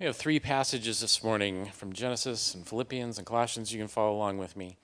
[0.00, 3.72] We have three passages this morning from Genesis and Philippians and Colossians.
[3.72, 4.76] You can follow along with me.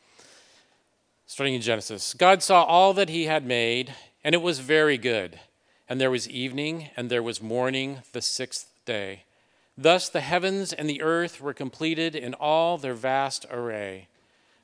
[1.26, 5.40] Starting in Genesis God saw all that he had made, and it was very good.
[5.88, 9.24] And there was evening, and there was morning the sixth day.
[9.76, 14.06] Thus the heavens and the earth were completed in all their vast array.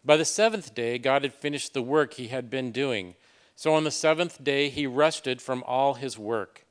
[0.05, 3.17] By the seventh day, God had finished the work he had been doing.
[3.56, 6.66] So on the seventh day, he rested from all his work.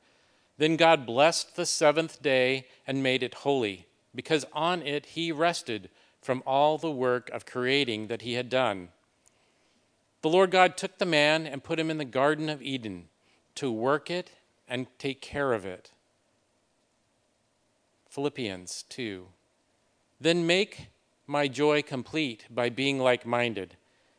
[0.57, 5.89] Then God blessed the seventh day and made it holy, because on it he rested
[6.21, 8.89] from all the work of creating that he had done.
[10.21, 13.09] The Lord God took the man and put him in the Garden of Eden
[13.55, 14.31] to work it
[14.67, 15.91] and take care of it.
[18.09, 19.27] Philippians 2.
[20.19, 20.87] Then make
[21.27, 23.75] my joy complete by being like minded,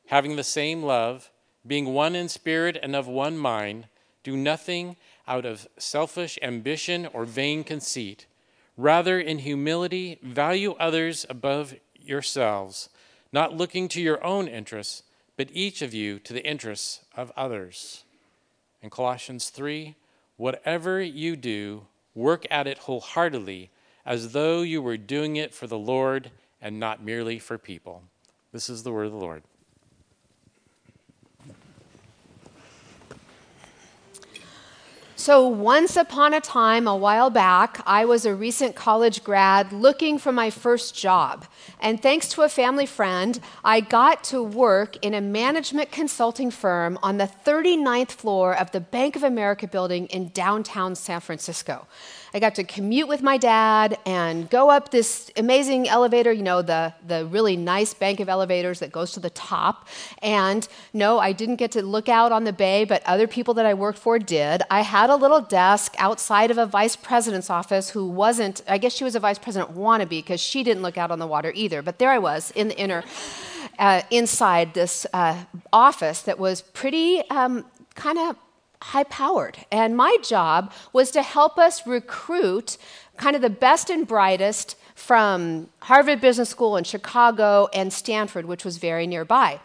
[0.06, 1.30] having the same love,
[1.66, 3.88] being one in spirit and of one mind.
[4.22, 8.26] Do nothing out of selfish ambition or vain conceit.
[8.76, 12.88] Rather, in humility, value others above yourselves,
[13.32, 15.02] not looking to your own interests,
[15.36, 18.04] but each of you to the interests of others.
[18.82, 19.94] In Colossians 3,
[20.36, 23.70] whatever you do, work at it wholeheartedly,
[24.04, 28.02] as though you were doing it for the Lord and not merely for people.
[28.52, 29.42] This is the word of the Lord.
[35.26, 40.18] So, once upon a time, a while back, I was a recent college grad looking
[40.18, 41.46] for my first job.
[41.80, 46.96] And thanks to a family friend, I got to work in a management consulting firm
[47.02, 51.88] on the 39th floor of the Bank of America building in downtown San Francisco.
[52.36, 56.60] I got to commute with my dad and go up this amazing elevator, you know,
[56.60, 59.88] the, the really nice bank of elevators that goes to the top.
[60.20, 63.64] And no, I didn't get to look out on the bay, but other people that
[63.64, 64.60] I worked for did.
[64.70, 68.92] I had a little desk outside of a vice president's office who wasn't, I guess
[68.92, 71.80] she was a vice president wannabe because she didn't look out on the water either.
[71.80, 73.02] But there I was in the inner,
[73.78, 75.42] uh, inside this uh,
[75.72, 77.64] office that was pretty um,
[77.94, 78.36] kind of
[78.82, 79.58] high powered.
[79.70, 82.78] And my job was to help us recruit
[83.16, 88.64] kind of the best and brightest from Harvard Business School in Chicago and Stanford, which
[88.64, 89.60] was very nearby.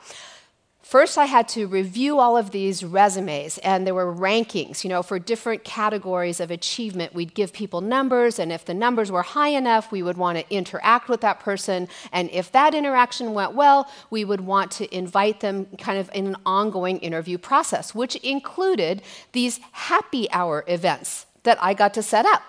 [0.91, 5.01] First, I had to review all of these resumes, and there were rankings, you know,
[5.01, 7.13] for different categories of achievement.
[7.13, 10.53] We'd give people numbers, and if the numbers were high enough, we would want to
[10.53, 11.87] interact with that person.
[12.11, 16.27] And if that interaction went well, we would want to invite them kind of in
[16.27, 22.25] an ongoing interview process, which included these happy hour events that I got to set
[22.25, 22.43] up.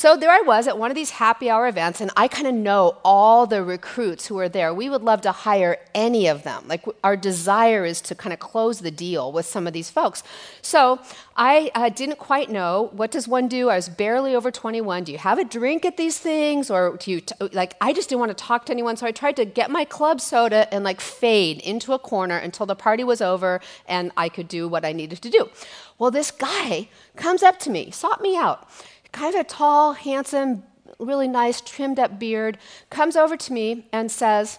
[0.00, 2.54] So there I was at one of these happy hour events, and I kind of
[2.54, 4.72] know all the recruits who are there.
[4.72, 6.64] We would love to hire any of them.
[6.66, 10.22] Like our desire is to kind of close the deal with some of these folks.
[10.62, 11.00] So
[11.36, 13.68] I uh, didn't quite know what does one do.
[13.68, 15.04] I was barely over 21.
[15.04, 17.74] Do you have a drink at these things, or do you t- like?
[17.78, 20.22] I just didn't want to talk to anyone, so I tried to get my club
[20.22, 24.48] soda and like fade into a corner until the party was over and I could
[24.48, 25.50] do what I needed to do.
[25.98, 28.66] Well, this guy comes up to me, sought me out
[29.12, 30.62] kind of a tall, handsome,
[30.98, 32.58] really nice, trimmed up beard,
[32.90, 34.58] comes over to me and says,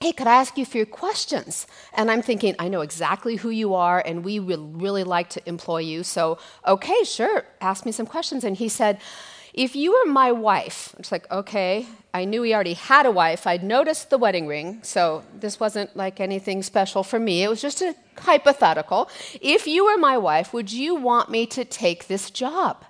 [0.00, 1.68] Hey, could I ask you a few questions?
[1.94, 5.48] And I'm thinking, I know exactly who you are, and we would really like to
[5.48, 6.02] employ you.
[6.02, 8.42] So, okay, sure, ask me some questions.
[8.42, 8.98] And he said,
[9.54, 13.46] if you were my wife, it's like, okay, I knew he already had a wife.
[13.46, 17.44] I'd noticed the wedding ring, so this wasn't like anything special for me.
[17.44, 19.10] It was just a hypothetical.
[19.40, 22.84] If you were my wife, would you want me to take this job?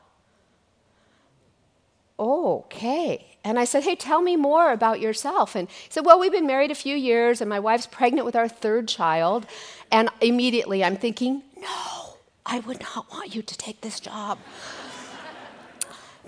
[2.18, 3.26] Okay.
[3.44, 5.54] And I said, hey, tell me more about yourself.
[5.56, 8.36] And he said, well, we've been married a few years, and my wife's pregnant with
[8.36, 9.46] our third child.
[9.90, 14.38] And immediately I'm thinking, no, I would not want you to take this job.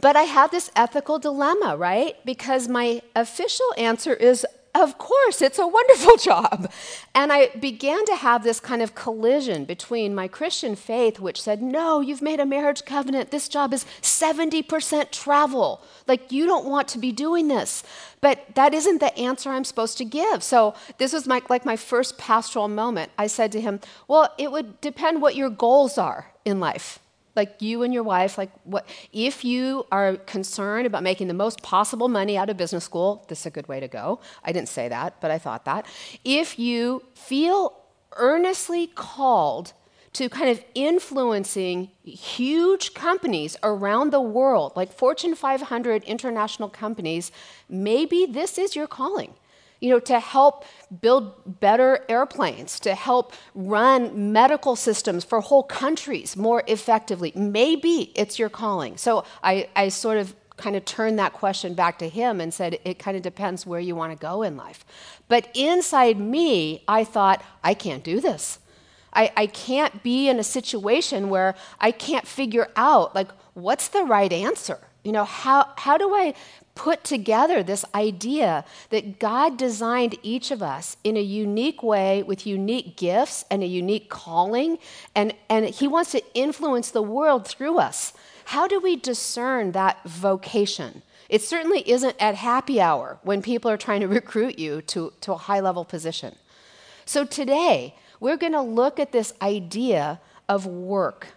[0.00, 2.16] but I have this ethical dilemma, right?
[2.24, 6.70] Because my official answer is, of course, it's a wonderful job.
[7.14, 11.62] And I began to have this kind of collision between my Christian faith, which said,
[11.62, 13.31] no, you've made a marriage covenant.
[13.31, 15.81] This job is 70% travel.
[16.08, 17.84] Like, you don't want to be doing this.
[18.20, 20.43] But that isn't the answer I'm supposed to give.
[20.43, 23.12] So, this was my, like my first pastoral moment.
[23.19, 26.99] I said to him, well, it would depend what your goals are in life
[27.36, 31.62] like you and your wife like what if you are concerned about making the most
[31.62, 34.20] possible money out of business school this is a good way to go.
[34.44, 35.86] I didn't say that but i thought that.
[36.25, 37.75] If you feel
[38.16, 39.72] earnestly called
[40.14, 47.32] to kind of influencing huge companies around the world like fortune 500 international companies
[47.69, 49.34] maybe this is your calling
[49.81, 50.65] you know, to help
[51.00, 57.32] build better airplanes, to help run medical systems for whole countries more effectively.
[57.35, 58.97] Maybe it's your calling.
[58.97, 62.79] So I, I sort of kind of turned that question back to him and said,
[62.85, 64.85] It kind of depends where you want to go in life.
[65.29, 68.59] But inside me, I thought, I can't do this.
[69.12, 74.03] I, I can't be in a situation where I can't figure out, like, what's the
[74.03, 74.79] right answer?
[75.05, 76.35] You know, how, how do I
[76.75, 82.47] put together this idea that God designed each of us in a unique way with
[82.47, 84.79] unique gifts and a unique calling,
[85.15, 88.12] and, and He wants to influence the world through us?
[88.47, 91.03] How do we discern that vocation?
[91.29, 95.32] It certainly isn't at happy hour when people are trying to recruit you to, to
[95.32, 96.37] a high level position.
[97.06, 101.29] So today, we're going to look at this idea of work,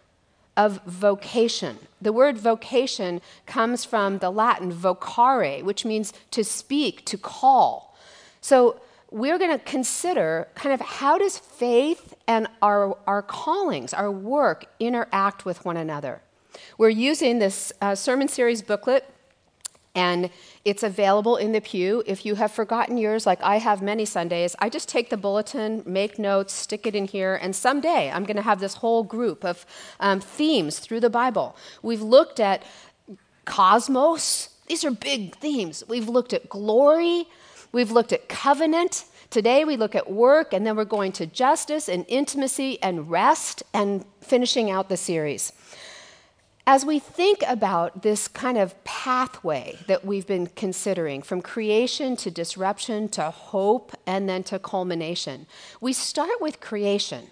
[0.57, 1.77] of vocation.
[2.01, 7.95] The word vocation comes from the Latin vocare, which means to speak, to call.
[8.41, 14.11] So we're going to consider kind of how does faith and our, our callings, our
[14.11, 16.21] work, interact with one another.
[16.77, 19.09] We're using this uh, sermon series booklet,
[19.95, 20.29] and
[20.67, 22.03] it's available in the pew.
[22.05, 25.81] If you have forgotten yours, like I have many Sundays, I just take the bulletin,
[25.85, 29.45] make notes, stick it in here, and someday I'm going to have this whole group
[29.45, 29.65] of
[30.01, 31.55] um, themes through the Bible.
[31.81, 32.63] We've looked at
[33.45, 35.85] cosmos, these are big themes.
[35.87, 37.27] We've looked at glory,
[37.71, 39.05] we've looked at covenant.
[39.29, 43.63] Today we look at work, and then we're going to justice and intimacy and rest
[43.73, 45.53] and finishing out the series
[46.67, 52.29] as we think about this kind of pathway that we've been considering from creation to
[52.29, 55.47] disruption to hope and then to culmination,
[55.79, 57.25] we start with creation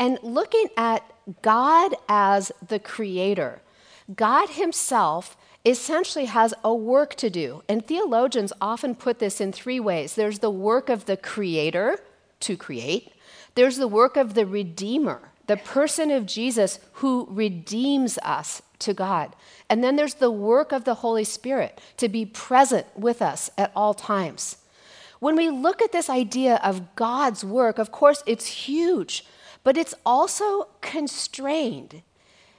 [0.00, 1.08] and looking at
[1.42, 3.62] God as the creator.
[4.16, 7.62] God Himself essentially has a work to do.
[7.68, 12.00] And theologians often put this in three ways there's the work of the creator
[12.40, 13.12] to create,
[13.54, 19.34] there's the work of the redeemer the person of Jesus who redeems us to God.
[19.68, 23.72] And then there's the work of the Holy Spirit to be present with us at
[23.74, 24.56] all times.
[25.18, 29.24] When we look at this idea of God's work, of course, it's huge,
[29.62, 32.02] but it's also constrained.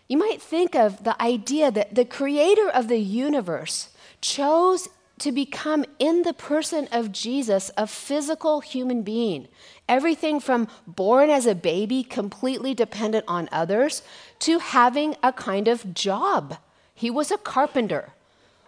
[0.08, 3.90] You might think of the idea that the creator of the universe
[4.22, 4.88] chose
[5.20, 9.48] to become in the person of Jesus a physical human being.
[9.94, 14.02] Everything from born as a baby, completely dependent on others,
[14.40, 16.58] to having a kind of job.
[16.96, 18.14] He was a carpenter.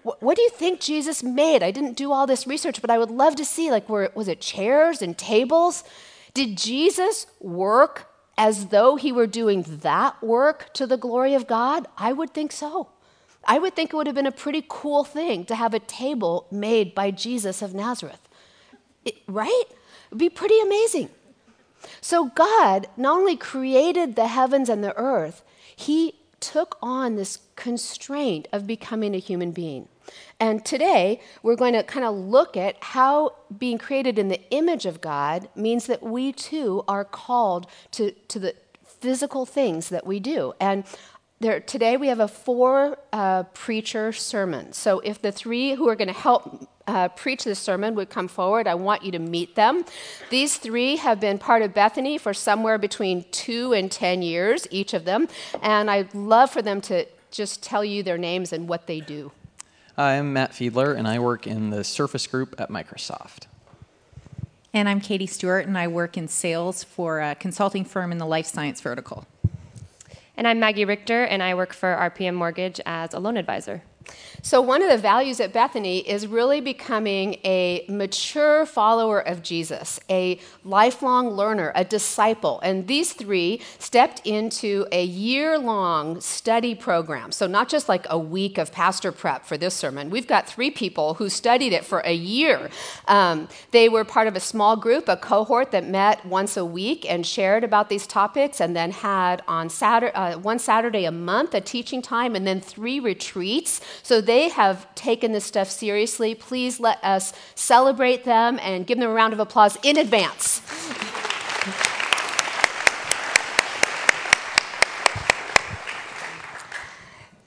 [0.04, 1.64] What, do you think Jesus made?
[1.64, 4.28] I didn't do all this research, but I would love to see like were was
[4.28, 5.84] it chairs and tables?
[6.36, 8.08] Did Jesus work
[8.38, 11.88] as though he were doing that work to the glory of God?
[11.98, 12.90] I would think so.
[13.48, 16.46] I would think it would have been a pretty cool thing to have a table
[16.52, 18.22] made by Jesus of Nazareth.
[19.04, 19.66] It, right?
[20.16, 21.10] Would be pretty amazing.
[22.00, 25.44] So, God not only created the heavens and the earth,
[25.76, 29.90] He took on this constraint of becoming a human being.
[30.40, 34.86] And today, we're going to kind of look at how being created in the image
[34.86, 40.22] of God means that we too are called to, to the physical things that we
[40.22, 40.54] do.
[40.62, 40.86] And
[41.42, 44.72] there, today we have a four uh, preacher sermon.
[44.72, 48.28] So if the three who are going to help uh, preach this sermon would come
[48.28, 49.86] forward, I want you to meet them.
[50.30, 54.94] These three have been part of Bethany for somewhere between two and ten years, each
[54.94, 55.28] of them.
[55.62, 59.32] And I'd love for them to just tell you their names and what they do.
[59.98, 63.48] I'm Matt Fiedler, and I work in the Surface Group at Microsoft.
[64.74, 68.26] And I'm Katie Stewart, and I work in sales for a consulting firm in the
[68.26, 69.26] life science vertical.
[70.36, 73.84] And I'm Maggie Richter, and I work for RPM Mortgage as a loan advisor.
[74.42, 80.00] So, one of the values at Bethany is really becoming a mature follower of Jesus,
[80.08, 82.60] a lifelong learner, a disciple.
[82.60, 87.32] And these three stepped into a year long study program.
[87.32, 90.12] So, not just like a week of pastor prep for this sermon.
[90.12, 92.70] We've got three people who studied it for a year.
[93.08, 97.10] Um, they were part of a small group, a cohort that met once a week
[97.10, 101.56] and shared about these topics, and then had on Saturday, uh, one Saturday a month
[101.56, 103.82] a teaching time, and then three retreats.
[104.04, 106.36] So, they have taken this stuff seriously.
[106.36, 110.62] Please let us celebrate them and give them a round of applause in advance.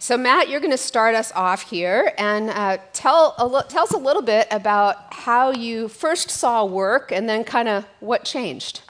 [0.08, 3.34] So, Matt, you're going to start us off here and uh, tell,
[3.68, 7.84] tell us a little bit about how you first saw work and then kind of
[8.00, 8.80] what changed.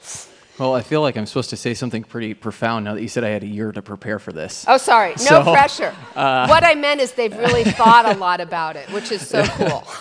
[0.59, 3.23] Well, I feel like I'm supposed to say something pretty profound now that you said
[3.23, 4.65] I had a year to prepare for this.
[4.67, 5.11] Oh, sorry.
[5.11, 5.95] No so, pressure.
[6.15, 9.43] Uh, what I meant is they've really thought a lot about it, which is so
[9.45, 9.87] cool.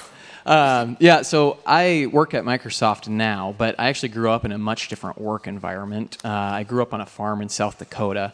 [0.46, 4.56] Um, yeah, so I work at Microsoft now, but I actually grew up in a
[4.56, 6.16] much different work environment.
[6.24, 8.32] Uh, I grew up on a farm in South Dakota.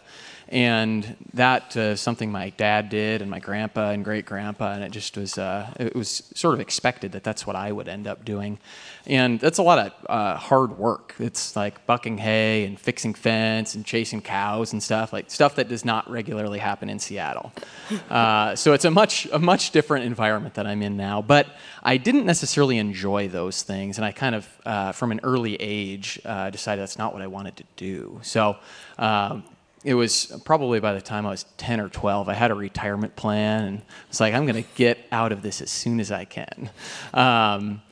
[0.48, 4.92] And that uh, something my dad did and my grandpa and great grandpa, and it
[4.92, 8.24] just was uh, it was sort of expected that that's what I would end up
[8.24, 8.58] doing,
[9.06, 11.14] and that's a lot of uh, hard work.
[11.18, 15.68] It's like bucking hay and fixing fence and chasing cows and stuff like stuff that
[15.68, 17.52] does not regularly happen in Seattle.
[18.10, 21.46] Uh, so it's a much a much different environment that I'm in now, but
[21.82, 26.20] I didn't necessarily enjoy those things, and I kind of uh, from an early age
[26.24, 28.20] uh, decided that's not what I wanted to do.
[28.22, 28.56] So.
[28.98, 29.44] Um,
[29.84, 33.14] it was probably by the time I was 10 or 12, I had a retirement
[33.16, 36.24] plan, and it's like, I'm going to get out of this as soon as I
[36.24, 36.70] can.
[37.12, 37.82] Um,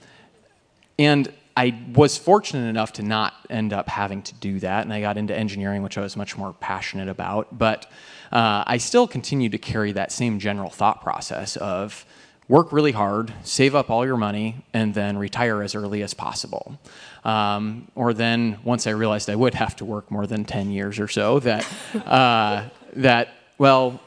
[0.99, 5.03] and I was fortunate enough to not end up having to do that, and I
[5.03, 7.59] got into engineering, which I was much more passionate about.
[7.59, 7.91] But
[8.33, 12.07] uh, I still continued to carry that same general thought process of
[12.49, 16.79] work really hard, save up all your money, and then retire as early as possible.
[17.25, 20.99] Um, or then once I realized I would have to work more than 10 years
[20.99, 21.67] or so, that,
[22.07, 24.01] uh, that well,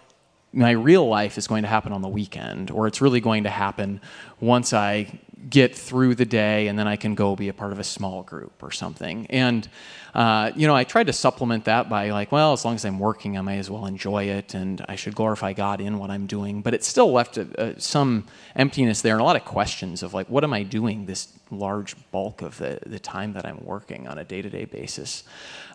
[0.52, 3.50] my real life is going to happen on the weekend, or it's really going to
[3.50, 4.00] happen
[4.40, 5.20] once I
[5.50, 8.24] get through the day and then I can go be a part of a small
[8.24, 9.28] group or something.
[9.30, 9.68] And,
[10.14, 13.00] uh, you know, I tried to supplement that by like, well, as long as I'm
[13.00, 16.26] working, I may as well enjoy it and I should glorify God in what I'm
[16.26, 16.62] doing.
[16.62, 20.14] But it still left a, a, some emptiness there and a lot of questions of
[20.14, 24.08] like, what am I doing this large bulk of the, the time that I'm working
[24.08, 25.24] on a day to day basis.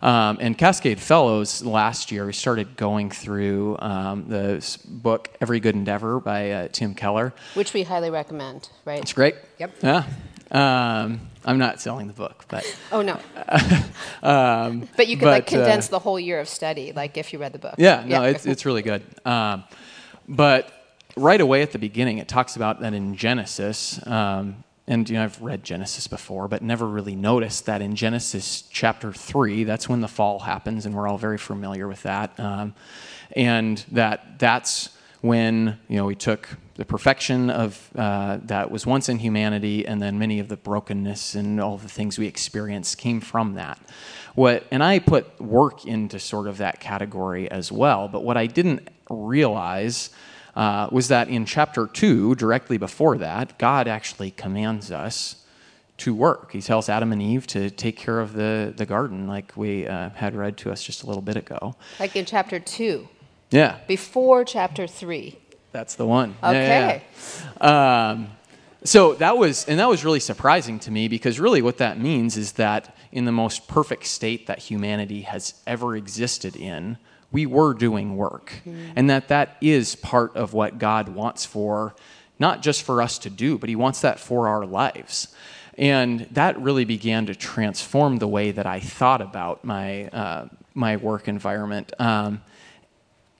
[0.03, 5.75] Um, and Cascade Fellows last year, we started going through um, the book Every Good
[5.75, 7.33] Endeavor by uh, Tim Keller.
[7.55, 9.01] Which we highly recommend, right?
[9.01, 9.37] It's great.
[9.59, 9.77] Yep.
[9.83, 10.05] Yeah.
[10.51, 12.65] Um, I'm not selling the book, but.
[12.91, 13.19] Oh, no.
[14.23, 17.33] um, but you could but, like condense uh, the whole year of study, like if
[17.33, 17.75] you read the book.
[17.79, 19.03] Yeah, no, it's, it's really good.
[19.25, 19.65] Um,
[20.29, 20.73] but
[21.17, 25.23] right away at the beginning, it talks about that in Genesis, um, and you know
[25.23, 30.01] I've read Genesis before, but never really noticed that in Genesis chapter three, that's when
[30.01, 32.75] the fall happens, and we're all very familiar with that, um,
[33.37, 39.09] and that that's when you know we took the perfection of uh, that was once
[39.09, 43.21] in humanity, and then many of the brokenness and all the things we experience came
[43.21, 43.79] from that.
[44.35, 48.47] What and I put work into sort of that category as well, but what I
[48.47, 50.11] didn't realize
[50.61, 55.37] uh, was that in chapter 2, directly before that, God actually commands us
[55.97, 56.53] to work.
[56.53, 60.11] He tells Adam and Eve to take care of the, the garden, like we uh,
[60.11, 61.77] had read to us just a little bit ago.
[61.99, 63.09] Like in chapter 2,
[63.51, 65.39] Yeah, before chapter 3.
[65.73, 66.35] that's the one.
[66.43, 67.03] Yeah, yeah, Okay.
[67.63, 68.11] yeah.
[68.11, 68.29] Um,
[68.85, 72.37] so that was, and that was really surprising to me because really what that means
[72.37, 76.99] is that in the most perfect state that humanity has ever existed in,
[77.33, 78.53] we were doing work.
[78.97, 81.95] And that that is part of what God wants for,
[82.39, 85.35] not just for us to do, but He wants that for our lives.
[85.79, 90.97] And that really began to transform the way that I thought about my, uh, my
[90.97, 91.93] work environment.
[91.99, 92.43] Um,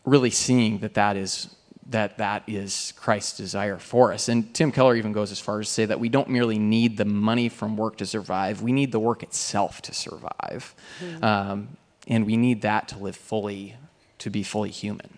[0.05, 1.55] really seeing that that is
[1.91, 4.29] that that is Christ's desire for us.
[4.29, 6.97] And Tim Keller even goes as far as to say that we don't merely need
[6.97, 10.75] the money from work to survive; we need the work itself to survive,
[11.21, 11.77] um,
[12.11, 13.77] and we need that to live fully,
[14.19, 15.17] to be fully human.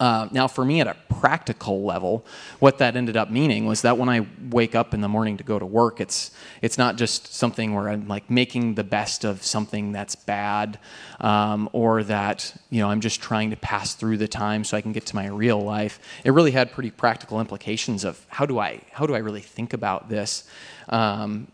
[0.00, 2.24] Uh, now, for me, at a practical level,
[2.60, 5.44] what that ended up meaning was that when I wake up in the morning to
[5.44, 6.30] go to work, it's
[6.62, 10.78] it's not just something where I'm like making the best of something that's bad,
[11.18, 14.82] um, or that you know I'm just trying to pass through the time so I
[14.82, 15.98] can get to my real life.
[16.22, 19.72] It really had pretty practical implications of how do I how do I really think
[19.72, 20.44] about this.
[20.88, 21.48] Um,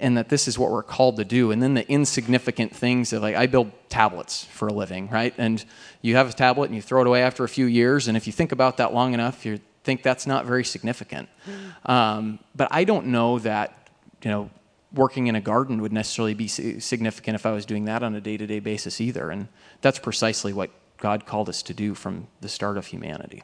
[0.00, 1.50] and that this is what we're called to do.
[1.50, 5.34] And then the insignificant things of like, I build tablets for a living, right?
[5.38, 5.64] And
[6.02, 8.08] you have a tablet and you throw it away after a few years.
[8.08, 11.28] And if you think about that long enough, you think that's not very significant.
[11.84, 13.88] Um, but I don't know that,
[14.22, 14.50] you know,
[14.92, 18.20] working in a garden would necessarily be significant if I was doing that on a
[18.20, 19.30] day to day basis either.
[19.30, 19.48] And
[19.80, 23.42] that's precisely what God called us to do from the start of humanity.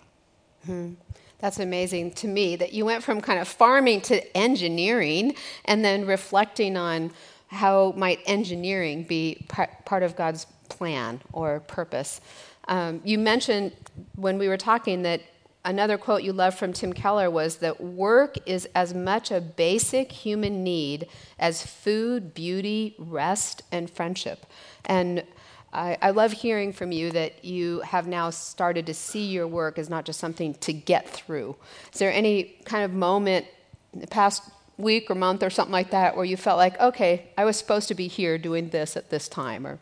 [1.38, 6.06] That's amazing to me that you went from kind of farming to engineering and then
[6.06, 7.12] reflecting on
[7.48, 12.20] how might engineering be part of God's plan or purpose.
[12.68, 13.72] Um, you mentioned
[14.16, 15.20] when we were talking that
[15.64, 20.10] another quote you loved from Tim Keller was that work is as much a basic
[20.10, 21.06] human need
[21.38, 24.46] as food, beauty, rest, and friendship.
[24.84, 25.24] And
[25.72, 29.78] I, I love hearing from you that you have now started to see your work
[29.78, 31.56] as not just something to get through.
[31.92, 33.46] Is there any kind of moment
[33.92, 34.42] in the past
[34.78, 37.88] week or month or something like that where you felt like, okay, I was supposed
[37.88, 39.66] to be here doing this at this time?
[39.66, 39.78] Or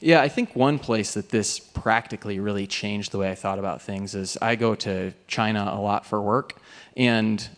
[0.00, 3.80] Yeah, I think one place that this practically really changed the way I thought about
[3.82, 6.60] things is I go to China a lot for work,
[6.96, 7.48] and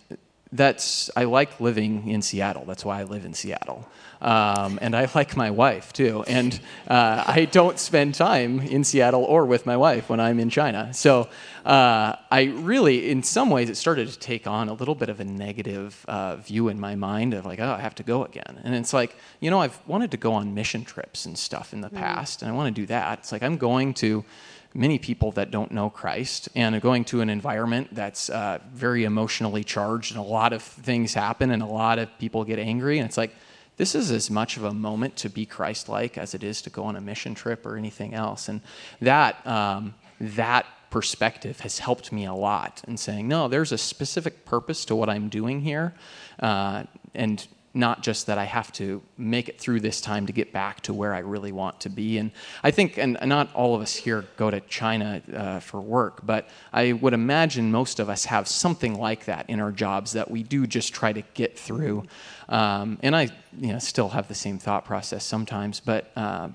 [0.52, 2.64] that's I like living in Seattle.
[2.64, 3.88] That's why I live in Seattle,
[4.20, 6.24] um, and I like my wife too.
[6.26, 6.58] And
[6.88, 10.92] uh, I don't spend time in Seattle or with my wife when I'm in China.
[10.92, 11.28] So
[11.64, 15.20] uh, I really, in some ways, it started to take on a little bit of
[15.20, 18.60] a negative uh, view in my mind of like, oh, I have to go again.
[18.64, 21.80] And it's like, you know, I've wanted to go on mission trips and stuff in
[21.80, 21.96] the mm.
[21.96, 23.20] past, and I want to do that.
[23.20, 24.24] It's like I'm going to
[24.74, 29.64] many people that don't know Christ and going to an environment that's uh, very emotionally
[29.64, 32.98] charged and a lot of things happen and a lot of people get angry.
[32.98, 33.34] And it's like,
[33.78, 36.70] this is as much of a moment to be Christ like as it is to
[36.70, 38.48] go on a mission trip or anything else.
[38.48, 38.60] And
[39.00, 44.44] that, um, that perspective has helped me a lot in saying, no, there's a specific
[44.44, 45.94] purpose to what I'm doing here.
[46.38, 47.46] Uh, and
[47.78, 50.92] not just that I have to make it through this time to get back to
[50.92, 52.18] where I really want to be.
[52.18, 52.32] And
[52.62, 56.48] I think, and not all of us here go to China uh, for work, but
[56.72, 60.42] I would imagine most of us have something like that in our jobs that we
[60.42, 62.04] do just try to get through.
[62.48, 66.10] Um, and I, you know, still have the same thought process sometimes, but.
[66.16, 66.48] Uh,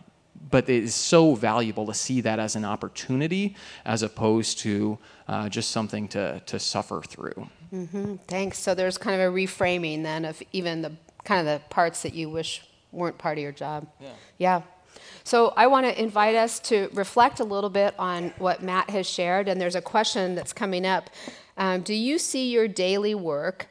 [0.51, 5.47] but it is so valuable to see that as an opportunity as opposed to uh,
[5.47, 7.47] just something to, to suffer through.
[7.73, 8.15] Mm-hmm.
[8.27, 8.59] Thanks.
[8.59, 10.91] So there's kind of a reframing then of even the
[11.23, 13.87] kind of the parts that you wish weren't part of your job.
[13.99, 14.09] Yeah.
[14.37, 14.61] Yeah.
[15.23, 19.09] So I want to invite us to reflect a little bit on what Matt has
[19.09, 21.09] shared, and there's a question that's coming up.
[21.57, 23.67] Um, do you see your daily work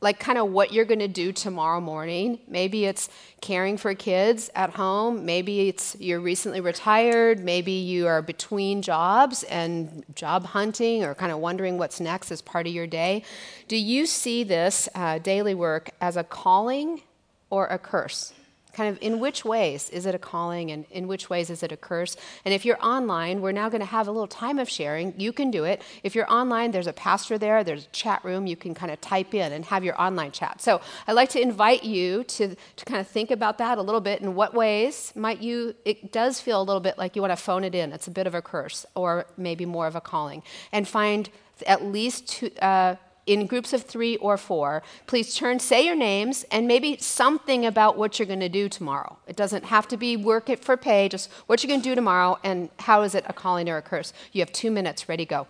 [0.00, 2.38] like kind of what you're going to do tomorrow morning.
[2.46, 3.08] Maybe it's
[3.40, 5.24] caring for kids at home.
[5.24, 7.40] Maybe it's you're recently retired.
[7.40, 12.42] Maybe you are between jobs and job hunting or kind of wondering what's next as
[12.42, 13.22] part of your day.
[13.68, 17.02] Do you see this uh, daily work as a calling
[17.50, 18.32] or a curse?
[18.76, 21.72] Kind of in which ways is it a calling and in which ways is it
[21.72, 22.14] a curse?
[22.44, 25.14] And if you're online, we're now going to have a little time of sharing.
[25.18, 25.80] You can do it.
[26.02, 28.46] If you're online, there's a pastor there, there's a chat room.
[28.46, 30.60] You can kind of type in and have your online chat.
[30.60, 34.02] So I'd like to invite you to, to kind of think about that a little
[34.02, 34.20] bit.
[34.20, 37.42] In what ways might you, it does feel a little bit like you want to
[37.42, 37.92] phone it in.
[37.92, 40.42] It's a bit of a curse or maybe more of a calling.
[40.70, 41.30] And find
[41.66, 44.82] at least two, uh, in groups of three or four.
[45.06, 49.18] Please turn, say your names, and maybe something about what you're going to do tomorrow.
[49.26, 51.94] It doesn't have to be work it for pay, just what you're going to do
[51.94, 54.12] tomorrow and how is it a calling or a curse.
[54.32, 55.46] You have two minutes, ready, go.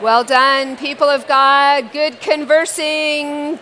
[0.00, 1.90] Well done, people of God.
[1.92, 3.58] Good conversing.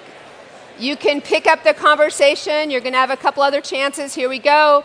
[0.78, 2.70] You can pick up the conversation.
[2.70, 4.14] You're going to have a couple other chances.
[4.14, 4.85] Here we go.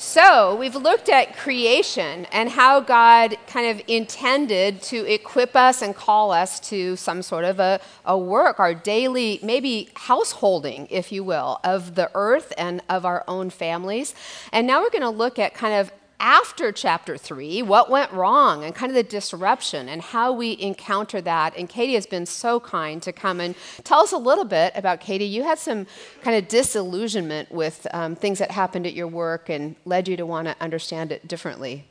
[0.00, 5.92] So, we've looked at creation and how God kind of intended to equip us and
[5.92, 11.24] call us to some sort of a, a work, our daily, maybe householding, if you
[11.24, 14.14] will, of the earth and of our own families.
[14.52, 18.64] And now we're going to look at kind of after chapter three, what went wrong
[18.64, 21.56] and kind of the disruption and how we encounter that.
[21.56, 23.54] And Katie has been so kind to come and
[23.84, 25.24] tell us a little bit about Katie.
[25.24, 25.86] You had some
[26.22, 30.26] kind of disillusionment with um, things that happened at your work and led you to
[30.26, 31.84] want to understand it differently.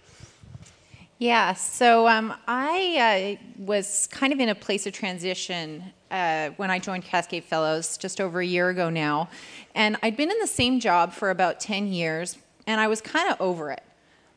[1.19, 6.69] Yeah, so um, I uh, was kind of in a place of transition uh, when
[6.69, 9.29] I joined Cascade Fellows just over a year ago now.
[9.73, 12.37] And I'd been in the same job for about 10 years,
[12.67, 13.81] and I was kind of over it.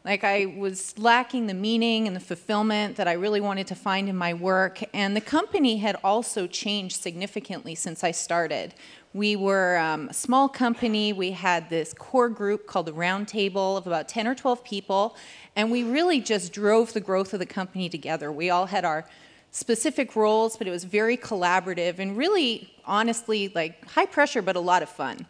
[0.02, 4.08] Like I was lacking the meaning and the fulfillment that I really wanted to find
[4.08, 4.82] in my work.
[4.94, 8.72] And the company had also changed significantly since I started.
[9.12, 11.12] We were um, a small company.
[11.12, 15.16] We had this core group called the Roundtable of about 10 or 12 people.
[15.54, 18.32] And we really just drove the growth of the company together.
[18.32, 19.04] We all had our
[19.50, 24.60] specific roles, but it was very collaborative and really, honestly, like high pressure, but a
[24.60, 25.26] lot of fun.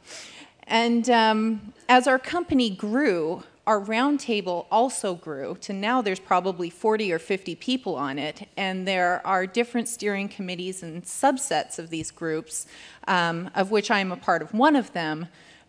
[0.68, 7.12] And um, as our company grew, our roundtable also grew to now there's probably 40
[7.12, 12.11] or 50 people on it, and there are different steering committees and subsets of these
[12.11, 12.66] groups,
[13.07, 15.29] um, of which I am a part of one of them,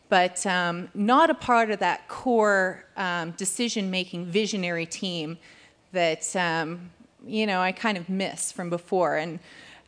[0.10, 5.38] but um, not a part of that core um, decision making visionary team
[5.92, 6.90] that um,
[7.26, 9.18] you know I kind of miss from before.
[9.18, 9.40] And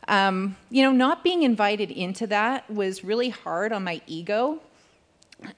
[0.08, 4.60] um, you know, not being invited into that was really hard on my ego.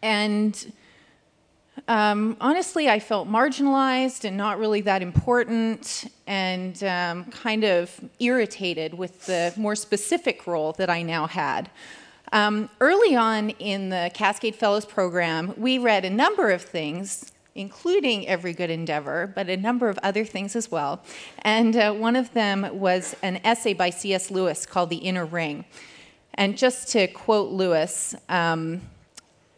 [0.03, 0.73] And
[1.89, 8.95] um, honestly, I felt marginalized and not really that important, and um, kind of irritated
[8.95, 11.71] with the more specific role that I now had.
[12.33, 18.27] Um, early on in the Cascade Fellows program, we read a number of things, including
[18.27, 21.03] Every Good Endeavor, but a number of other things as well.
[21.43, 24.31] And uh, one of them was an essay by C.S.
[24.31, 25.65] Lewis called The Inner Ring.
[26.35, 28.83] And just to quote Lewis, um,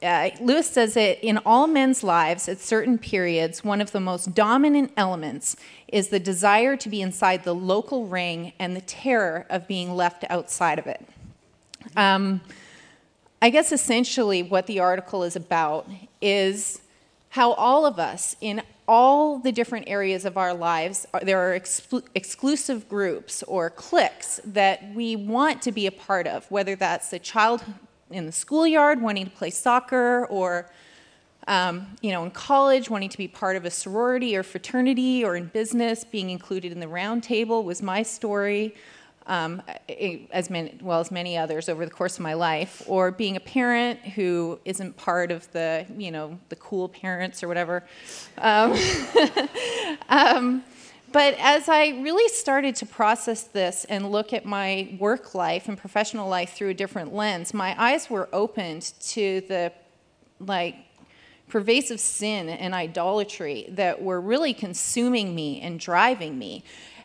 [0.02, 4.34] uh, Lewis says that in all men's lives at certain periods, one of the most
[4.34, 5.56] dominant elements
[5.88, 10.24] is the desire to be inside the local ring and the terror of being left
[10.30, 11.04] outside of it.
[11.96, 12.40] Um,
[13.42, 15.88] I guess essentially what the article is about
[16.20, 16.80] is
[17.30, 22.04] how all of us, in all the different areas of our lives, there are exclu-
[22.14, 27.18] exclusive groups or cliques that we want to be a part of, whether that's the
[27.18, 27.62] child
[28.10, 30.70] in the schoolyard wanting to play soccer or
[31.48, 35.34] um, you know, in college, wanting to be part of a sorority or fraternity, or
[35.34, 38.74] in business, being included in the round table was my story,
[39.26, 39.62] um,
[40.30, 42.82] as many, well as many others over the course of my life.
[42.86, 47.48] Or being a parent who isn't part of the, you know, the cool parents or
[47.48, 47.82] whatever.
[48.36, 48.76] Um,
[50.10, 50.62] um
[51.12, 55.78] but as I really started to process this and look at my work life and
[55.78, 59.72] professional life through a different lens, my eyes were opened to the
[60.40, 60.76] like
[61.48, 66.62] pervasive sin and idolatry that were really consuming me and driving me.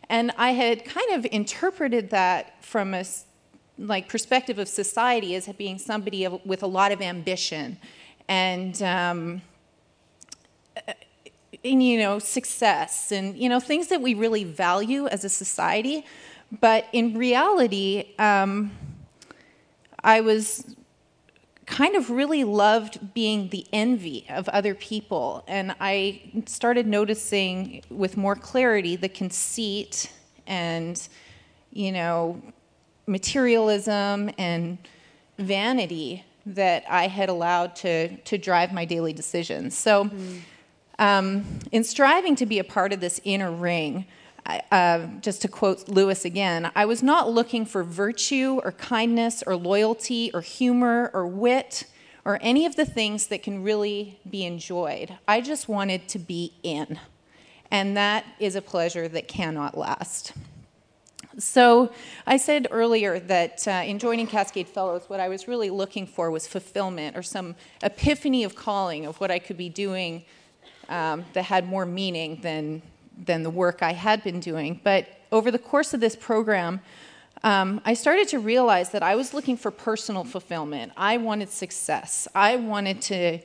[0.08, 3.04] And I had kind of interpreted that from a
[3.78, 7.78] like perspective of society as being somebody with a lot of ambition
[8.28, 9.42] and um,
[11.64, 16.04] and, you know, success and, you know, things that we really value as a society.
[16.60, 18.70] But in reality, um,
[20.02, 20.76] I was
[21.66, 25.42] kind of really loved being the envy of other people.
[25.48, 30.12] And I started noticing with more clarity the conceit
[30.46, 31.08] and,
[31.72, 32.42] you know,
[33.06, 34.78] materialism and
[35.38, 39.76] vanity that I had allowed to, to drive my daily decisions.
[39.76, 40.40] So, mm.
[40.98, 44.06] Um, in striving to be a part of this inner ring,
[44.46, 49.56] uh, just to quote Lewis again, I was not looking for virtue or kindness or
[49.56, 51.84] loyalty or humor or wit
[52.24, 55.16] or any of the things that can really be enjoyed.
[55.26, 56.98] I just wanted to be in.
[57.70, 60.32] And that is a pleasure that cannot last.
[61.36, 61.90] So,
[62.28, 66.30] I said earlier that uh, in joining Cascade Fellows, what I was really looking for
[66.30, 70.24] was fulfillment or some epiphany of calling of what I could be doing
[70.88, 72.82] um, that had more meaning than,
[73.16, 74.80] than the work I had been doing.
[74.82, 76.80] But over the course of this program,
[77.42, 80.92] um, I started to realize that I was looking for personal fulfillment.
[80.96, 82.26] I wanted success.
[82.34, 83.40] I wanted to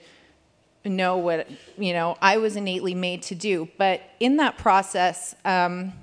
[0.85, 1.47] know what
[1.77, 3.67] you know I was innately made to do.
[3.77, 5.93] But in that process, um,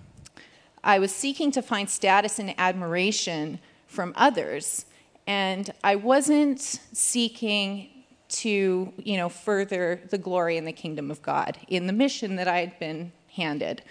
[0.84, 4.84] I was seeking to find status and admiration from others,
[5.26, 7.88] And I wasn't seeking
[8.28, 12.48] to, you know, further the glory and the kingdom of God in the mission that
[12.48, 13.82] I had been handed.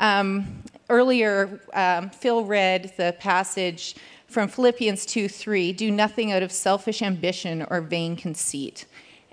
[0.00, 3.96] Um, earlier, um, Phil read the passage
[4.28, 8.86] from Philippians 2 3 do nothing out of selfish ambition or vain conceit.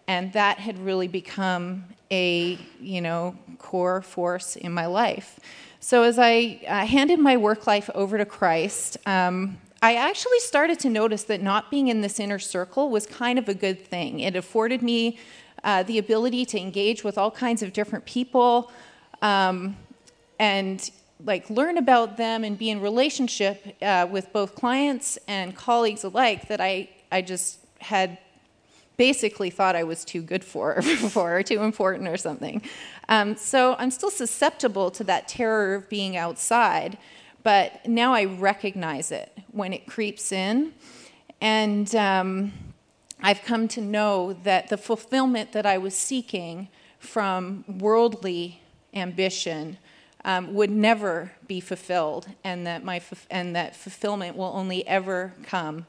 [0.07, 5.39] And that had really become a, you know, core force in my life.
[5.79, 10.79] So as I uh, handed my work life over to Christ, um, I actually started
[10.79, 14.19] to notice that not being in this inner circle was kind of a good thing.
[14.19, 15.19] It afforded me
[15.63, 18.71] uh, the ability to engage with all kinds of different people
[19.21, 19.75] um,
[20.39, 20.89] and
[21.23, 26.47] like learn about them and be in relationship uh, with both clients and colleagues alike
[26.47, 28.17] that I, I just had
[28.97, 32.61] basically thought I was too good for before or too important or something.
[33.09, 36.97] Um, so I'm still susceptible to that terror of being outside.
[37.45, 40.73] But now I recognize it when it creeps in.
[41.39, 42.53] And um,
[43.21, 48.63] I've come to know that the fulfillment that I was seeking from worldly
[48.95, 49.77] ambition
[50.23, 55.85] um, would never be fulfilled, and that, my, and that fulfillment will only ever come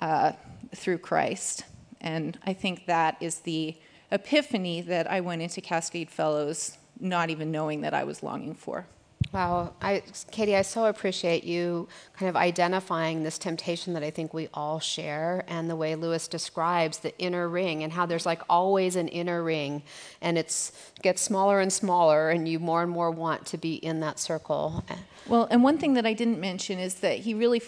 [0.00, 0.32] uh,
[0.74, 1.64] through Christ.
[2.00, 3.76] And I think that is the
[4.10, 8.86] epiphany that I went into Cascade Fellows not even knowing that I was longing for.
[9.32, 14.32] Wow, I, Katie, I so appreciate you kind of identifying this temptation that I think
[14.32, 18.40] we all share, and the way Lewis describes the inner ring, and how there's like
[18.48, 19.82] always an inner ring,
[20.22, 20.70] and it
[21.02, 24.84] gets smaller and smaller, and you more and more want to be in that circle.
[25.26, 27.60] Well, and one thing that I didn't mention is that he really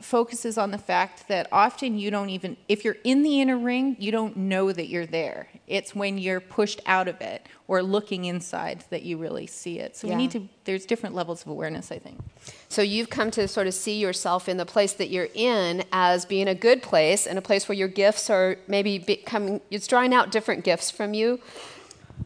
[0.00, 3.96] focuses on the fact that often you don't even, if you're in the inner ring,
[3.98, 5.48] you don't know that you're there.
[5.66, 9.96] It's when you're pushed out of it or looking inside that you really see it.
[9.96, 10.14] So yeah.
[10.14, 12.20] we need to, there's different levels of awareness, I think.
[12.68, 16.24] So you've come to sort of see yourself in the place that you're in as
[16.24, 20.14] being a good place and a place where your gifts are maybe becoming, it's drawing
[20.14, 21.40] out different gifts from you.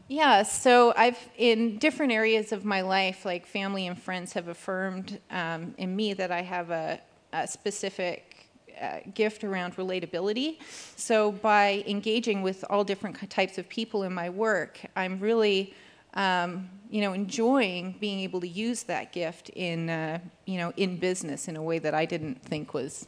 [0.07, 5.19] Yeah, so I've in different areas of my life, like family and friends, have affirmed
[5.29, 6.99] um, in me that I have a,
[7.33, 8.47] a specific
[8.79, 10.57] uh, gift around relatability.
[10.95, 15.73] So by engaging with all different types of people in my work, I'm really,
[16.13, 20.97] um, you know, enjoying being able to use that gift in, uh, you know, in
[20.97, 23.05] business in a way that I didn't think was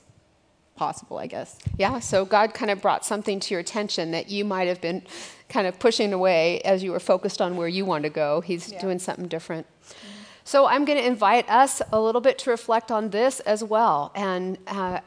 [0.75, 1.59] possible, I guess.
[1.77, 5.03] Yeah, so God kind of brought something to your attention that you might have been
[5.47, 8.41] kind of pushing away as you were focused on where you want to go.
[8.41, 8.81] He's yeah.
[8.81, 9.67] doing something different.
[10.51, 14.11] So I'm going to invite us a little bit to reflect on this as well.
[14.13, 14.99] And uh,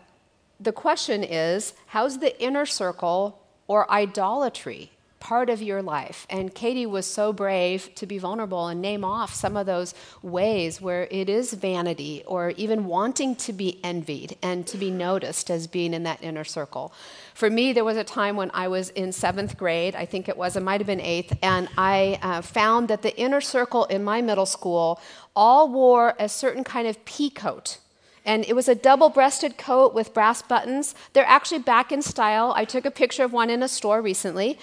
[0.59, 4.93] the question is how's the inner circle or idolatry
[5.25, 6.27] part of your life?
[6.29, 10.83] And Katie was so brave to be vulnerable and name off some of those ways
[10.83, 15.67] where it is vanity or even wanting to be envied and to be noticed as
[15.67, 16.93] being in that inner circle.
[17.33, 20.37] For me, there was a time when I was in seventh grade, I think it
[20.37, 24.05] was, it might have been eighth, and I uh, found that the inner circle in
[24.05, 25.01] my middle school
[25.35, 27.79] all wore a certain kind of pea coat.
[28.25, 30.95] And it was a double breasted coat with brass buttons.
[31.13, 32.55] They're actually back in style.
[32.57, 34.59] I took a picture of one in a store recently.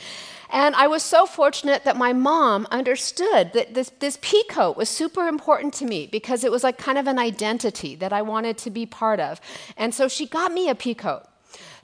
[0.52, 4.90] And I was so fortunate that my mom understood that this, this pea coat was
[4.90, 8.58] super important to me because it was like kind of an identity that I wanted
[8.60, 9.40] to be part of.
[9.78, 11.24] And so she got me a pea coat.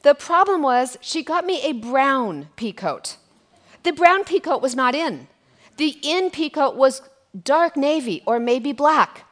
[0.04, 3.18] The problem was, she got me a brown pea coat.
[3.84, 5.28] The brown pea coat was not in.
[5.78, 7.02] The in pea coat was
[7.44, 9.27] dark navy or maybe black.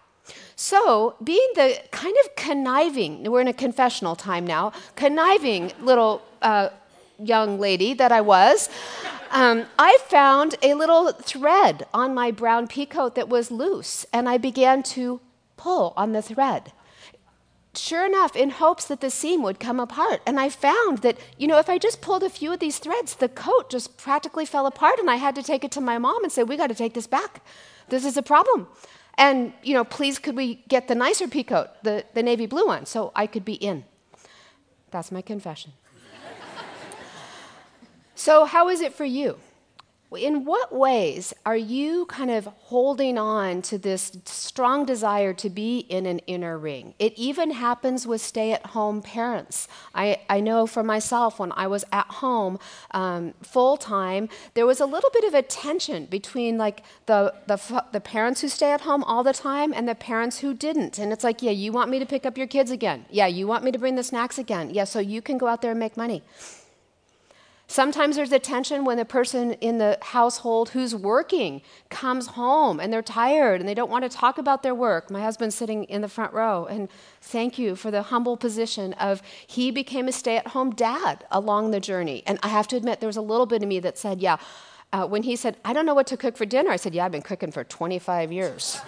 [0.55, 6.69] So, being the kind of conniving, we're in a confessional time now, conniving little uh,
[7.19, 8.69] young lady that I was,
[9.31, 14.37] um, I found a little thread on my brown peacoat that was loose, and I
[14.37, 15.19] began to
[15.57, 16.71] pull on the thread
[17.77, 20.21] sure enough, in hopes that the seam would come apart.
[20.25, 23.15] And I found that, you know, if I just pulled a few of these threads,
[23.15, 24.99] the coat just practically fell apart.
[24.99, 26.93] And I had to take it to my mom and say, We got to take
[26.93, 27.41] this back.
[27.89, 28.67] This is a problem.
[29.17, 32.67] And, you know, please could we get the nicer pea coat, the, the navy blue
[32.67, 33.85] one, so I could be in.
[34.91, 35.71] That's my confession.
[38.15, 39.37] so, how is it for you?
[40.13, 45.79] In what ways are you kind of holding on to this strong desire to be
[45.79, 46.93] in an inner ring?
[46.99, 49.67] It even happens with stay at home parents.
[49.93, 52.59] I, I know for myself, when I was at home
[52.91, 57.83] um, full time, there was a little bit of a tension between like the, the,
[57.91, 60.97] the parents who stay at home all the time and the parents who didn't.
[60.97, 63.05] And it's like, yeah, you want me to pick up your kids again.
[63.09, 64.69] Yeah, you want me to bring the snacks again.
[64.71, 66.23] Yeah, so you can go out there and make money.
[67.67, 72.93] Sometimes there's a tension when the person in the household who's working comes home and
[72.93, 75.09] they're tired and they don't want to talk about their work.
[75.09, 76.89] My husband's sitting in the front row, and
[77.21, 81.71] thank you for the humble position of he became a stay at home dad along
[81.71, 82.21] the journey.
[82.27, 84.37] And I have to admit, there was a little bit of me that said, Yeah,
[84.93, 87.05] uh, when he said, I don't know what to cook for dinner, I said, Yeah,
[87.05, 88.79] I've been cooking for 25 years.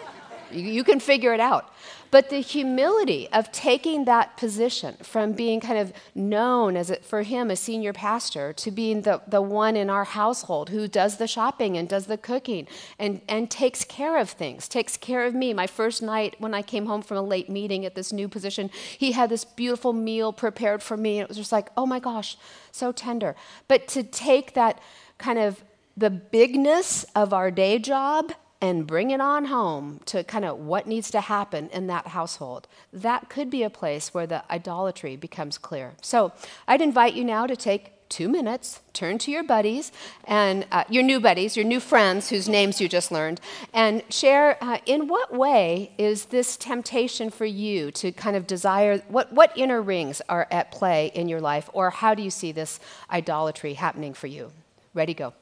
[0.51, 1.73] You, you can figure it out.
[2.09, 7.51] But the humility of taking that position from being kind of known as, for him,
[7.51, 11.75] a senior pastor, to being the, the one in our household who does the shopping
[11.75, 15.53] and does the cooking and, and takes care of things, takes care of me.
[15.53, 18.69] My first night when I came home from a late meeting at this new position,
[18.97, 21.19] he had this beautiful meal prepared for me.
[21.19, 22.37] And it was just like, oh my gosh,
[22.71, 23.35] so tender.
[23.67, 24.79] But to take that
[25.17, 25.61] kind of
[25.97, 28.31] the bigness of our day job
[28.61, 32.67] and bring it on home to kind of what needs to happen in that household.
[32.91, 35.93] That could be a place where the idolatry becomes clear.
[36.01, 36.31] So
[36.67, 39.91] I'd invite you now to take two minutes, turn to your buddies
[40.23, 43.41] and uh, your new buddies, your new friends whose names you just learned,
[43.73, 48.99] and share uh, in what way is this temptation for you to kind of desire,
[49.09, 52.51] what, what inner rings are at play in your life, or how do you see
[52.51, 52.79] this
[53.11, 54.51] idolatry happening for you?
[54.93, 55.33] Ready, go.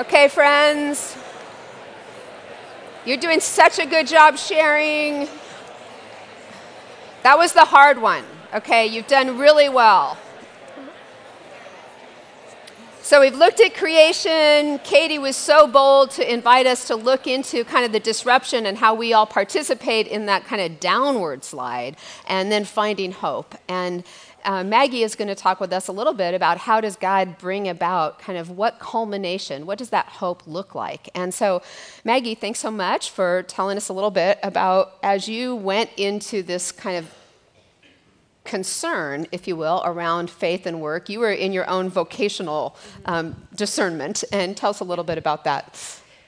[0.00, 1.14] Okay, friends.
[3.04, 5.28] You're doing such a good job sharing.
[7.22, 8.24] That was the hard one.
[8.54, 10.16] Okay, you've done really well.
[13.10, 14.78] So we've looked at creation.
[14.84, 18.78] Katie was so bold to invite us to look into kind of the disruption and
[18.78, 21.96] how we all participate in that kind of downward slide
[22.28, 23.56] and then finding hope.
[23.68, 24.04] And
[24.44, 27.36] uh, Maggie is going to talk with us a little bit about how does God
[27.36, 31.08] bring about kind of what culmination, what does that hope look like?
[31.12, 31.62] And so,
[32.04, 36.44] Maggie, thanks so much for telling us a little bit about as you went into
[36.44, 37.12] this kind of
[38.50, 41.08] concern, if you will, around faith and work.
[41.08, 45.44] You were in your own vocational um, discernment, and tell us a little bit about
[45.44, 45.80] that.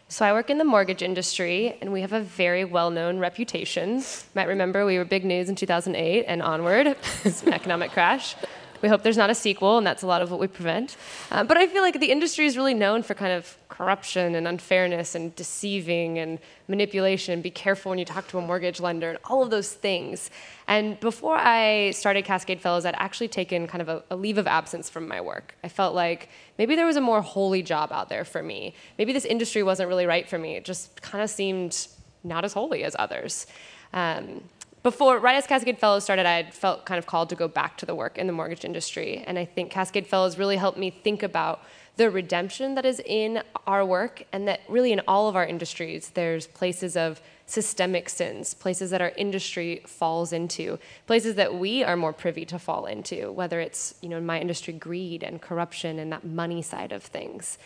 [0.07, 3.99] So I work in the mortgage industry, and we have a very well-known reputation.
[3.99, 4.05] You
[4.37, 6.87] might remember we were big news in 2008 and onward.
[7.25, 8.37] it's an economic crash.
[8.83, 10.97] We hope there's not a sequel, and that's a lot of what we prevent.
[11.31, 14.47] Uh, but I feel like the industry is really known for kind of corruption and
[14.47, 17.43] unfairness and deceiving and manipulation.
[17.43, 20.31] Be careful when you talk to a mortgage lender and all of those things.
[20.69, 24.47] And before I started Cascade Fellows, I'd actually taken kind of a, a leave of
[24.47, 25.57] absence from my work.
[25.65, 26.29] I felt like
[26.59, 28.73] maybe there was a more holy job out there for me.
[28.99, 30.55] Maybe this industry wasn't really right for me.
[30.55, 31.89] It just kind of seemed
[32.23, 33.49] not as holy as others.
[33.93, 34.43] Um,
[34.85, 37.77] before, right as Cascade Fellows started, I had felt kind of called to go back
[37.79, 39.25] to the work in the mortgage industry.
[39.27, 41.63] And I think Cascade Fellows really helped me think about
[41.97, 46.11] the redemption that is in our work, and that really in all of our industries,
[46.11, 51.97] there's places of systemic sins, places that our industry falls into, places that we are
[51.97, 55.99] more privy to fall into, whether it's, you know, in my industry, greed and corruption
[55.99, 57.59] and that money side of things.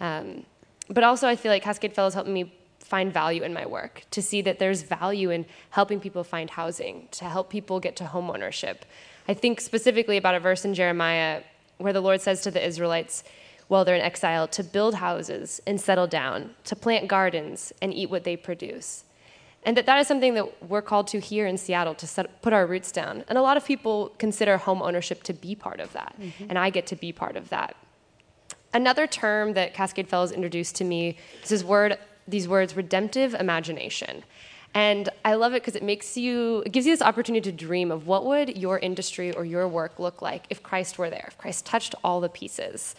[0.00, 0.44] Um,
[0.88, 4.22] but also, I feel like Cascade Fellows helped me find value in my work, to
[4.22, 8.30] see that there's value in helping people find housing, to help people get to home
[8.30, 8.86] ownership.
[9.28, 11.42] I think specifically about a verse in Jeremiah
[11.76, 13.24] where the Lord says to the Israelites,
[13.68, 18.10] while they're in exile, to build houses and settle down, to plant gardens and eat
[18.10, 19.04] what they produce.
[19.64, 22.52] And that that is something that we're called to here in Seattle to set, put
[22.52, 23.24] our roots down.
[23.28, 26.46] And a lot of people consider home ownership to be part of that, mm-hmm.
[26.48, 27.76] and I get to be part of that.
[28.72, 31.98] Another term that Cascade Fellows introduced to me is this word
[32.28, 34.22] these words redemptive imagination.
[34.74, 37.90] And I love it because it makes you, it gives you this opportunity to dream
[37.90, 41.38] of what would your industry or your work look like if Christ were there, if
[41.38, 42.94] Christ touched all the pieces.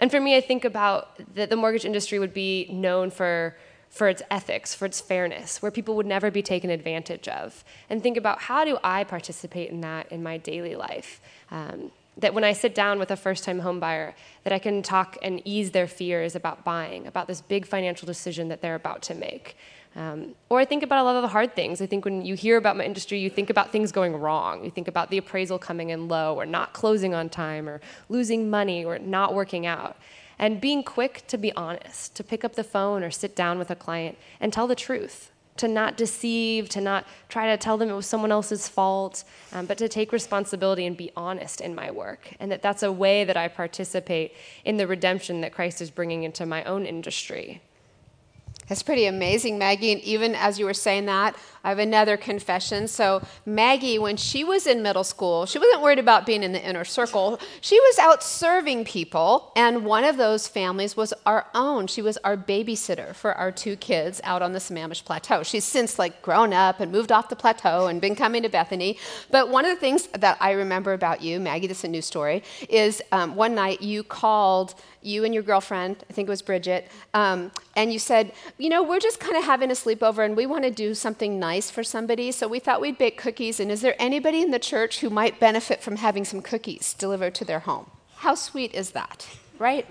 [0.00, 3.54] And for me, I think about that the mortgage industry would be known for,
[3.90, 7.62] for its ethics, for its fairness, where people would never be taken advantage of.
[7.90, 11.20] And think about how do I participate in that in my daily life?
[11.50, 15.18] Um, that when I sit down with a first time homebuyer, that I can talk
[15.22, 19.14] and ease their fears about buying, about this big financial decision that they're about to
[19.14, 19.56] make.
[19.96, 21.80] Um, or I think about a lot of the hard things.
[21.80, 24.64] I think when you hear about my industry, you think about things going wrong.
[24.64, 28.48] You think about the appraisal coming in low, or not closing on time, or losing
[28.50, 29.96] money, or not working out.
[30.38, 33.70] And being quick to be honest, to pick up the phone or sit down with
[33.70, 35.30] a client and tell the truth
[35.60, 39.66] to not deceive, to not try to tell them it was someone else's fault, um,
[39.66, 42.32] but to take responsibility and be honest in my work.
[42.40, 44.32] And that that's a way that I participate
[44.64, 47.60] in the redemption that Christ is bringing into my own industry.
[48.70, 49.90] That's pretty amazing, Maggie.
[49.90, 52.86] And even as you were saying that, I have another confession.
[52.86, 56.64] So, Maggie, when she was in middle school, she wasn't worried about being in the
[56.64, 57.40] inner circle.
[57.60, 61.88] She was out serving people, and one of those families was our own.
[61.88, 65.42] She was our babysitter for our two kids out on the Sammamish Plateau.
[65.42, 68.96] She's since like grown up and moved off the plateau and been coming to Bethany.
[69.32, 72.02] But one of the things that I remember about you, Maggie, this is a new
[72.02, 76.42] story, is um, one night you called you and your girlfriend, I think it was
[76.42, 80.36] Bridget, um, and you said, you know, we're just kind of having a sleepover and
[80.36, 83.60] we want to do something nice for somebody, so we thought we'd bake cookies.
[83.60, 87.34] And is there anybody in the church who might benefit from having some cookies delivered
[87.36, 87.90] to their home?
[88.16, 89.26] How sweet is that,
[89.58, 89.86] right?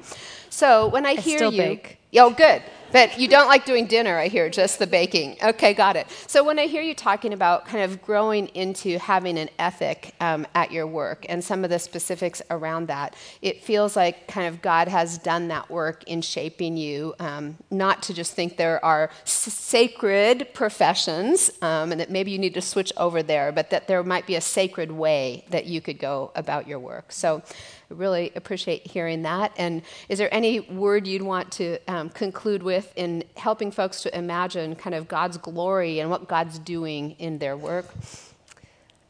[0.49, 1.97] So when I, I hear you, bake.
[2.15, 2.61] Oh, good.
[2.91, 5.37] But you don't like doing dinner, I hear, just the baking.
[5.43, 6.07] Okay, got it.
[6.25, 10.47] So when I hear you talking about kind of growing into having an ethic um,
[10.55, 14.61] at your work and some of the specifics around that, it feels like kind of
[14.61, 19.11] God has done that work in shaping you, um, not to just think there are
[19.23, 23.87] s- sacred professions um, and that maybe you need to switch over there, but that
[23.87, 27.11] there might be a sacred way that you could go about your work.
[27.11, 27.43] So
[27.91, 29.51] I really appreciate hearing that.
[29.57, 32.78] And is there any word you'd want to um, conclude with?
[32.79, 37.37] With in helping folks to imagine kind of God's glory and what God's doing in
[37.37, 37.85] their work?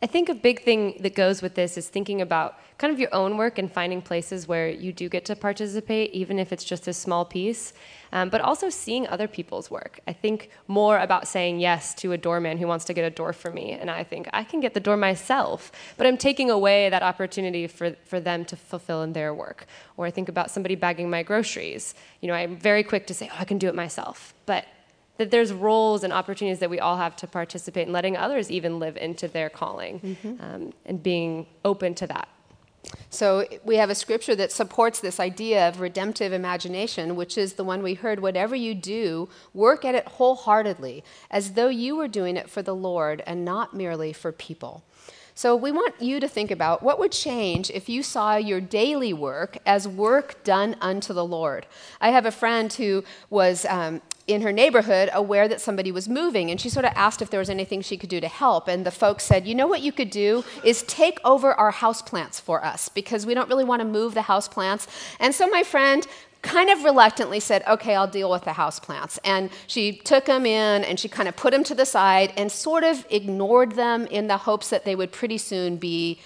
[0.02, 3.14] I think a big thing that goes with this is thinking about kind of your
[3.14, 6.88] own work and finding places where you do get to participate, even if it's just
[6.88, 7.74] a small piece,
[8.14, 10.00] um, but also seeing other people's work.
[10.08, 13.34] I think more about saying yes to a doorman who wants to get a door
[13.34, 16.90] for me, and I think I can get the door myself, but I'm taking away
[16.90, 19.66] that opportunity for, for them to fulfill in their work.
[19.98, 21.94] Or I think about somebody bagging my groceries.
[22.22, 24.66] You know, I'm very quick to say, oh, I can do it myself, but
[25.20, 28.80] that there's roles and opportunities that we all have to participate in letting others even
[28.80, 30.42] live into their calling mm-hmm.
[30.42, 32.30] um, and being open to that.
[33.10, 37.66] So we have a scripture that supports this idea of redemptive imagination, which is the
[37.66, 42.38] one we heard whatever you do, work at it wholeheartedly, as though you were doing
[42.38, 44.86] it for the Lord and not merely for people.
[45.40, 49.14] So we want you to think about what would change if you saw your daily
[49.14, 51.66] work as work done unto the Lord.
[52.02, 56.52] I have a friend who was um, in her neighborhood aware that somebody was moving
[56.52, 58.86] and she sort of asked if there was anything she could do to help and
[58.86, 62.40] the folks said you know what you could do is take over our house plants
[62.40, 64.88] for us because we don't really want to move the house plants
[65.20, 66.06] and so my friend
[66.42, 70.46] kind of reluctantly said okay i'll deal with the house plants and she took them
[70.46, 74.06] in and she kind of put them to the side and sort of ignored them
[74.08, 76.20] in the hopes that they would pretty soon be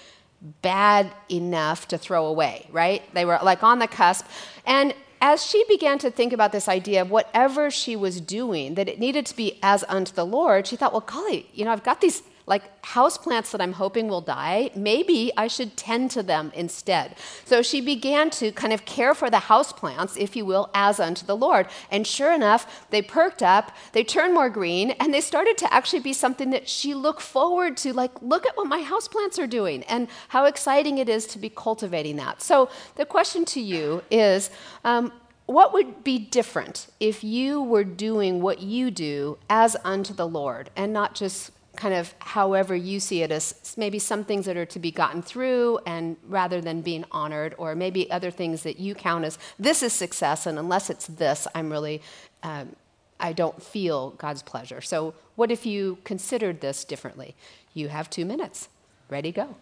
[0.62, 3.02] bad enough to throw away right?
[3.14, 4.26] They were like on the cusp.
[4.66, 8.90] And as she began to think about this idea of whatever she was doing, that
[8.90, 11.82] it needed to be as unto the Lord, she thought, well, golly, you know, I've
[11.82, 16.52] got these like houseplants that I'm hoping will die, maybe I should tend to them
[16.54, 17.16] instead.
[17.44, 21.24] So she began to kind of care for the houseplants, if you will, as unto
[21.24, 21.68] the Lord.
[21.90, 26.00] And sure enough, they perked up, they turned more green, and they started to actually
[26.00, 27.92] be something that she looked forward to.
[27.92, 31.48] Like, look at what my houseplants are doing, and how exciting it is to be
[31.48, 32.42] cultivating that.
[32.42, 34.50] So the question to you is,
[34.84, 35.12] um,
[35.46, 40.70] what would be different if you were doing what you do as unto the Lord
[40.74, 44.66] and not just kind of however you see it as maybe some things that are
[44.66, 48.94] to be gotten through and rather than being honored or maybe other things that you
[48.94, 52.00] count as this is success and unless it's this i'm really
[52.42, 52.74] um,
[53.20, 54.80] i don't feel god's pleasure.
[54.80, 57.34] So what if you considered this differently?
[57.72, 58.68] You have two minutes.
[59.08, 59.56] Ready go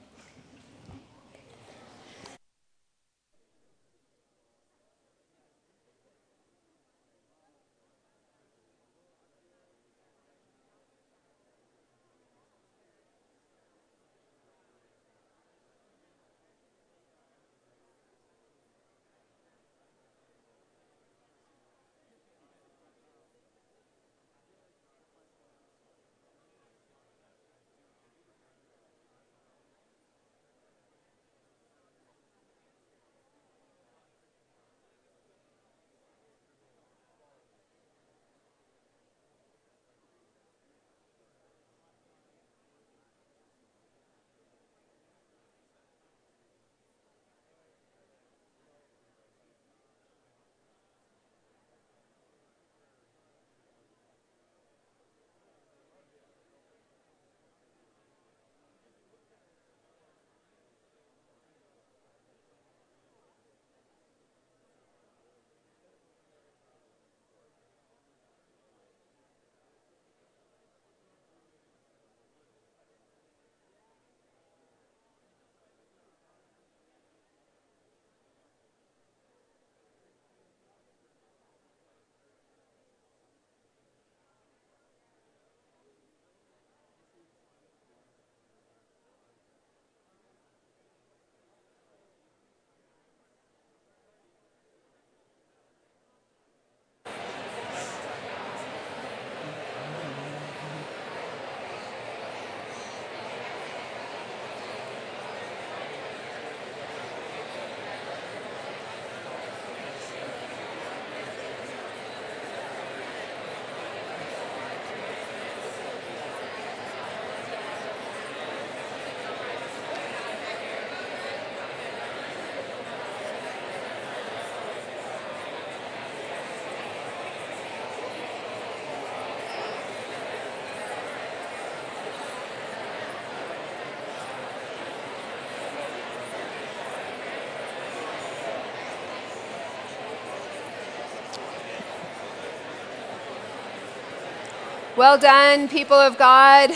[145.02, 146.70] Well done, people of God.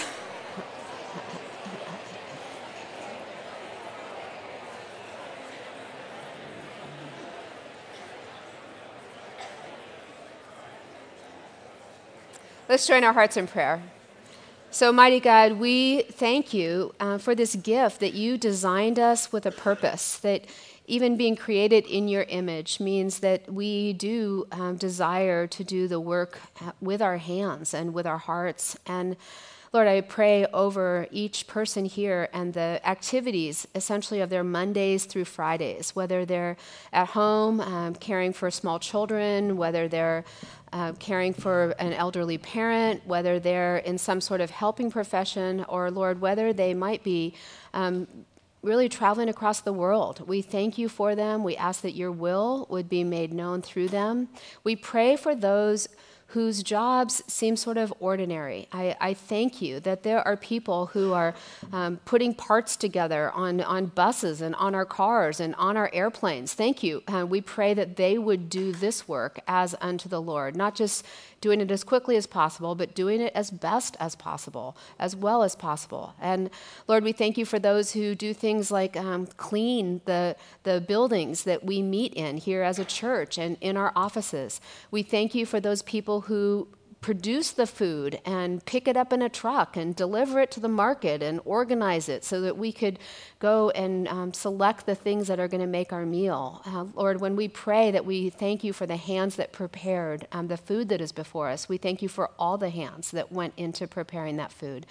[12.68, 13.80] Let's join our hearts in prayer.
[14.72, 19.46] So, mighty God, we thank you uh, for this gift that you designed us with
[19.46, 20.46] a purpose, that
[20.86, 26.00] even being created in your image means that we do um, desire to do the
[26.00, 28.76] work uh, with our hands and with our hearts.
[28.86, 29.16] And
[29.72, 35.26] Lord, I pray over each person here and the activities essentially of their Mondays through
[35.26, 36.56] Fridays, whether they're
[36.92, 40.24] at home um, caring for small children, whether they're
[40.72, 45.90] uh, caring for an elderly parent, whether they're in some sort of helping profession, or
[45.90, 47.34] Lord, whether they might be
[47.74, 48.06] um,
[48.66, 50.26] really traveling across the world.
[50.26, 51.44] We thank you for them.
[51.44, 54.28] We ask that your will would be made known through them.
[54.64, 55.88] We pray for those
[56.30, 58.66] whose jobs seem sort of ordinary.
[58.72, 61.34] I, I thank you that there are people who are
[61.72, 66.52] um, putting parts together on, on buses and on our cars and on our airplanes.
[66.52, 67.04] Thank you.
[67.06, 71.06] Uh, we pray that they would do this work as unto the Lord, not just
[71.40, 75.42] doing it as quickly as possible, but doing it as best as possible, as well
[75.42, 76.14] as possible.
[76.20, 76.50] And
[76.88, 81.44] Lord, we thank you for those who do things like um, clean the, the buildings
[81.44, 84.60] that we meet in here as a church and in our offices.
[84.90, 86.68] We thank you for those people who
[87.00, 90.68] produce the food and pick it up in a truck and deliver it to the
[90.68, 92.98] market and organize it so that we could
[93.38, 96.62] go and um, select the things that are going to make our meal.
[96.64, 100.48] Uh, Lord, when we pray that we thank you for the hands that prepared um,
[100.48, 103.54] the food that is before us, we thank you for all the hands that went
[103.56, 104.86] into preparing that food.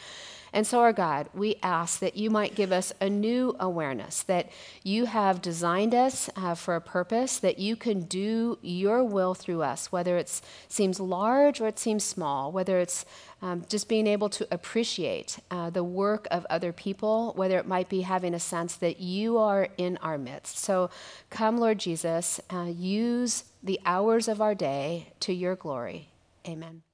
[0.53, 4.49] And so, our God, we ask that you might give us a new awareness that
[4.83, 9.61] you have designed us uh, for a purpose, that you can do your will through
[9.61, 13.05] us, whether it seems large or it seems small, whether it's
[13.41, 17.89] um, just being able to appreciate uh, the work of other people, whether it might
[17.89, 20.57] be having a sense that you are in our midst.
[20.57, 20.89] So,
[21.29, 26.09] come, Lord Jesus, uh, use the hours of our day to your glory.
[26.47, 26.84] Amen.